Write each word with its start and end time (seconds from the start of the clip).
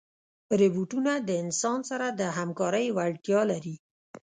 روبوټونه 0.59 1.11
د 1.27 1.29
انسان 1.43 1.79
سره 1.89 2.07
د 2.19 2.21
همکارۍ 2.37 2.87
وړتیا 2.97 3.41
لري. 3.51 3.75